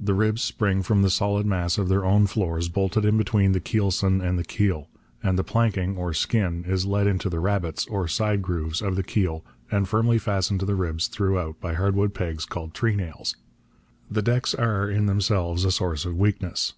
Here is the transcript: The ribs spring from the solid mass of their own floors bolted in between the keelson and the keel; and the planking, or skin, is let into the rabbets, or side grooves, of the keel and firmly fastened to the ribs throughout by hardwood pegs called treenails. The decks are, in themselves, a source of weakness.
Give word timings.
The 0.00 0.14
ribs 0.14 0.42
spring 0.42 0.82
from 0.82 1.02
the 1.02 1.08
solid 1.10 1.46
mass 1.46 1.78
of 1.78 1.88
their 1.88 2.04
own 2.04 2.26
floors 2.26 2.68
bolted 2.68 3.04
in 3.04 3.16
between 3.16 3.52
the 3.52 3.60
keelson 3.60 4.20
and 4.20 4.36
the 4.36 4.42
keel; 4.42 4.88
and 5.22 5.38
the 5.38 5.44
planking, 5.44 5.96
or 5.96 6.12
skin, 6.12 6.64
is 6.66 6.86
let 6.86 7.06
into 7.06 7.30
the 7.30 7.38
rabbets, 7.38 7.86
or 7.86 8.08
side 8.08 8.42
grooves, 8.42 8.82
of 8.82 8.96
the 8.96 9.04
keel 9.04 9.44
and 9.70 9.88
firmly 9.88 10.18
fastened 10.18 10.58
to 10.58 10.66
the 10.66 10.74
ribs 10.74 11.06
throughout 11.06 11.60
by 11.60 11.74
hardwood 11.74 12.14
pegs 12.14 12.44
called 12.46 12.74
treenails. 12.74 13.36
The 14.10 14.22
decks 14.22 14.56
are, 14.56 14.90
in 14.90 15.06
themselves, 15.06 15.64
a 15.64 15.70
source 15.70 16.04
of 16.04 16.16
weakness. 16.16 16.72